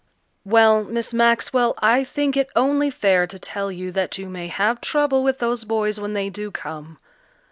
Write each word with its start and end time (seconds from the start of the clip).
"Well, 0.45 0.83
Miss 0.83 1.13
Maxwell, 1.13 1.75
I 1.77 2.03
think 2.03 2.35
it 2.35 2.49
only 2.55 2.89
fair 2.89 3.27
to 3.27 3.37
tell 3.37 3.71
you 3.71 3.91
that 3.91 4.17
you 4.17 4.29
may 4.29 4.47
have 4.47 4.81
trouble 4.81 5.21
with 5.21 5.37
those 5.37 5.63
boys 5.63 5.99
when 5.99 6.13
they 6.13 6.27
do 6.31 6.49
come. 6.49 6.97